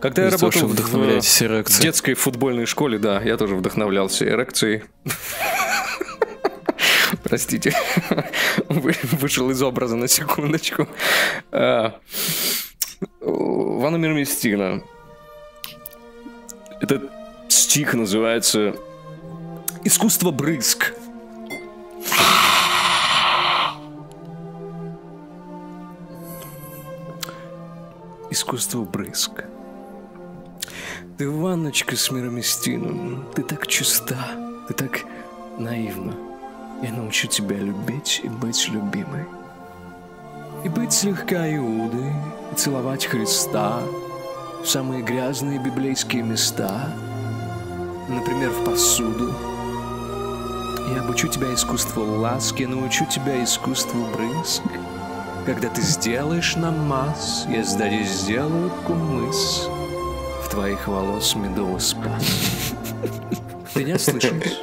когда 0.00 0.22
я 0.24 0.30
того, 0.30 0.46
работал 0.50 0.58
что 0.60 0.66
в, 0.68 0.70
в 0.72 1.80
детской 1.82 2.14
футбольной 2.14 2.64
школе, 2.64 2.98
да, 2.98 3.20
я 3.20 3.36
тоже 3.36 3.56
вдохновлялся 3.56 4.24
эрекцией. 4.24 4.84
Простите, 7.22 7.74
Вы- 8.68 8.96
вышел 9.02 9.50
из 9.50 9.62
образа 9.62 9.96
на 9.96 10.08
секундочку. 10.08 10.88
А, 11.52 11.98
Ванна 13.20 13.96
Мирместина. 13.96 14.82
Этот 16.80 17.10
стих 17.48 17.94
называется 17.94 18.74
«Искусство 19.84 20.30
брызг». 20.30 20.94
Искусство 28.30 28.82
брызг. 28.84 29.44
Ты, 31.18 31.28
Ванночка 31.28 31.96
с 31.96 32.10
мироместином, 32.10 33.26
ты 33.34 33.42
так 33.42 33.66
чиста, 33.66 34.16
ты 34.68 34.74
так 34.74 35.00
наивна. 35.58 36.29
Я 36.82 36.92
научу 36.92 37.28
тебя 37.28 37.56
любить 37.56 38.22
и 38.24 38.28
быть 38.28 38.68
любимой. 38.68 39.26
И 40.64 40.68
быть 40.70 40.92
слегка 40.92 41.46
Иудой, 41.54 42.12
и 42.52 42.54
целовать 42.54 43.04
Христа 43.04 43.80
в 44.62 44.66
самые 44.66 45.02
грязные 45.02 45.58
библейские 45.58 46.22
места, 46.22 46.90
например, 48.08 48.50
в 48.50 48.64
посуду. 48.64 49.34
Я 50.94 51.02
обучу 51.02 51.28
тебя 51.28 51.52
искусству 51.54 52.02
ласки, 52.18 52.62
научу 52.62 53.04
тебя 53.06 53.44
искусству 53.44 54.06
брызг. 54.14 54.62
Когда 55.44 55.68
ты 55.68 55.82
сделаешь 55.82 56.56
намаз, 56.56 57.46
я 57.48 57.62
сзади 57.62 58.04
сделаю 58.04 58.70
кумыс. 58.86 59.68
В 60.44 60.48
твоих 60.50 60.88
волос 60.88 61.34
медовый 61.34 61.80
спас. 61.80 62.72
Ты 63.74 63.84
не 63.84 63.98
слышишь? 63.98 64.58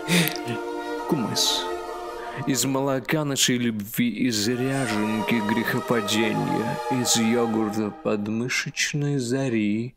Из 2.47 2.63
молока 2.63 3.25
нашей 3.25 3.57
любви, 3.57 4.09
из 4.09 4.47
ряженки 4.47 5.35
грехопадения, 5.49 6.79
из 6.91 7.17
йогурта 7.17 7.91
подмышечной 7.91 9.17
зари. 9.17 9.95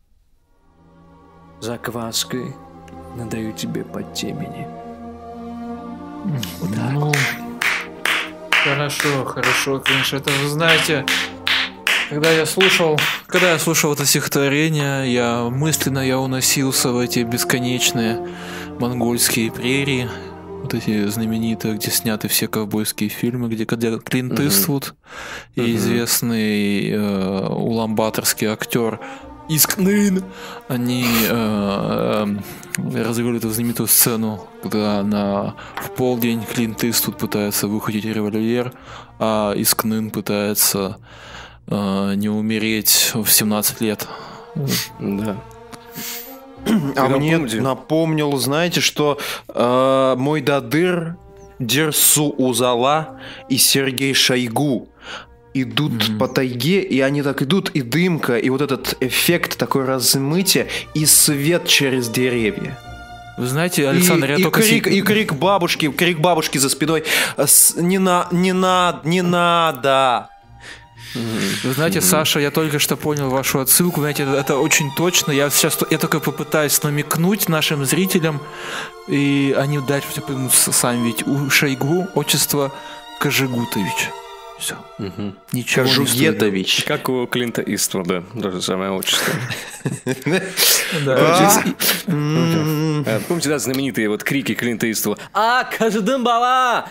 Закваской 1.61 2.53
надаю 3.15 3.53
тебе 3.53 3.85
под 3.85 4.13
темени. 4.13 4.67
Вот. 6.59 6.69
Ну, 6.91 7.13
хорошо, 8.51 9.23
хорошо, 9.23 9.79
конечно. 9.79 10.17
Это, 10.17 10.29
вы 10.43 10.49
знаете, 10.49 11.05
когда 12.09 12.31
я 12.31 12.45
слушал, 12.45 12.99
когда 13.27 13.53
я 13.53 13.59
слушал 13.59 13.93
это 13.93 14.05
стихотворение, 14.05 15.09
я 15.13 15.43
мысленно 15.49 16.05
я 16.05 16.19
уносился 16.19 16.91
в 16.91 16.99
эти 16.99 17.19
бесконечные 17.19 18.27
монгольские 18.77 19.53
прерии. 19.53 20.09
Вот 20.71 20.81
эти 20.81 21.07
знаменитые, 21.07 21.75
где 21.75 21.91
сняты 21.91 22.27
все 22.27 22.47
ковбойские 22.47 23.09
фильмы, 23.09 23.49
где, 23.49 23.65
где 23.65 23.99
Клинт 23.99 24.33
Мгм. 24.33 24.47
Иствуд 24.47 24.95
и 25.55 25.75
известный 25.75 26.89
э, 26.89 27.47
уламбаторский 27.47 28.47
актер 28.47 28.99
Искнын, 29.49 30.23
они 30.69 31.05
э, 31.27 32.25
э, 32.77 33.03
развели 33.03 33.37
эту 33.37 33.49
знаменитую 33.49 33.87
сцену, 33.87 34.47
когда 34.63 35.03
на, 35.03 35.55
в 35.75 35.89
полдень 35.91 36.43
Клинт 36.45 36.83
Иствуд 36.83 37.17
пытается 37.17 37.67
выхватить 37.67 38.05
револьвер, 38.05 38.71
а 39.19 39.53
Искнын 39.53 40.09
пытается 40.09 40.97
э, 41.67 42.13
не 42.15 42.29
умереть 42.29 43.11
в 43.13 43.27
17 43.27 43.81
лет. 43.81 44.07
Да. 44.99 45.37
А 46.95 47.07
мне 47.09 47.37
напомнил, 47.37 48.35
знаете, 48.37 48.81
что 48.81 49.17
э, 49.47 50.15
мой 50.17 50.41
дадыр, 50.41 51.15
Дерсу 51.59 52.29
Узала 52.37 53.19
и 53.47 53.57
Сергей 53.57 54.13
Шойгу 54.15 54.87
идут 55.53 56.09
Мгм. 56.09 56.17
по 56.17 56.27
тайге, 56.27 56.81
и 56.81 57.01
они 57.01 57.21
так 57.21 57.41
идут, 57.43 57.69
и 57.69 57.81
дымка, 57.81 58.37
и 58.37 58.49
вот 58.49 58.61
этот 58.61 58.95
эффект 58.99 59.57
такой 59.57 59.85
размытия, 59.85 60.67
и 60.95 61.05
свет 61.05 61.67
через 61.67 62.09
деревья. 62.09 62.79
Вы 63.37 63.45
знаете, 63.47 63.87
Александр, 63.87 64.27
и, 64.27 64.29
я 64.29 64.35
и 64.37 64.43
только 64.43 64.61
крик, 64.61 64.85
се- 64.87 64.93
и 64.93 65.01
крик 65.01 65.33
бабушки, 65.33 65.89
крик 65.91 66.19
бабушки 66.19 66.57
за 66.57 66.69
спиной. 66.69 67.03
с- 67.37 67.75
не 67.75 67.97
на, 67.99 68.27
не 68.31 68.53
надо, 68.53 69.07
не 69.07 69.21
надо. 69.21 70.29
Вы 71.63 71.73
знаете, 71.73 72.01
Саша, 72.01 72.39
я 72.39 72.51
только 72.51 72.79
что 72.79 72.95
понял 72.95 73.29
вашу 73.29 73.59
отсылку. 73.59 74.01
Знаете, 74.01 74.23
это, 74.23 74.33
это 74.33 74.57
очень 74.57 74.91
точно. 74.95 75.31
Я 75.31 75.49
сейчас 75.49 75.77
я 75.89 75.97
только 75.97 76.19
попытаюсь 76.19 76.81
намекнуть 76.83 77.49
нашим 77.49 77.85
зрителям, 77.85 78.41
и 79.07 79.53
они 79.57 79.79
дальше 79.79 80.07
все 80.11 80.21
поймут 80.21 80.53
сами. 80.53 81.07
Ведь 81.07 81.27
у 81.27 81.49
Шойгу 81.49 82.07
отчество 82.15 82.71
Кожегутович. 83.19 84.09
Все. 84.61 84.75
Мгм. 84.99 85.35
Ничего 85.53 85.85
не 85.85 85.91
стоит. 85.91 86.07
Кожугетович. 86.07 86.83
Как 86.85 87.09
у 87.09 87.25
Клинта 87.25 87.61
Иствуда, 87.63 88.23
даже 88.35 88.61
самое 88.61 88.91
отчество. 88.91 89.33
Да. 91.05 91.63
М, 92.07 93.03
Э, 93.05 93.19
Помните, 93.27 93.49
да, 93.49 93.57
знаменитые 93.57 94.09
вот 94.09 94.23
крики 94.23 94.53
Клинта 94.53 94.91
Иствуда? 94.91 95.19
А, 95.33 95.63
каждым 95.63 96.23
бала! 96.23 96.85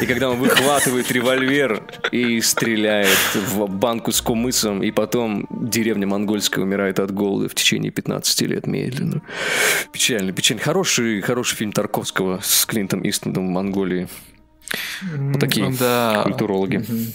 И 0.00 0.06
когда 0.06 0.30
он 0.30 0.38
выхватывает 0.38 1.10
револьвер 1.12 1.82
и 2.12 2.40
стреляет 2.40 3.18
в 3.34 3.66
банку 3.66 4.12
с 4.12 4.22
кумысом, 4.22 4.82
и 4.82 4.90
потом 4.90 5.46
деревня 5.50 6.06
монгольская 6.06 6.64
умирает 6.64 6.98
от 7.00 7.10
голода 7.12 7.48
в 7.48 7.54
течение 7.54 7.90
15 7.90 8.40
лет 8.42 8.66
медленно. 8.66 9.20
Печально, 9.92 10.32
печально. 10.32 10.62
Хороший, 10.62 11.20
хороший 11.20 11.56
фильм 11.56 11.72
Тарковского 11.72 12.40
с 12.42 12.64
Клинтом 12.64 13.06
Иствудом 13.06 13.48
в 13.48 13.50
Монголии. 13.50 14.08
Вот 15.02 15.40
такие 15.40 15.70
Да. 15.78 16.22
культурологи. 16.24 16.76
Мгм. 16.78 17.06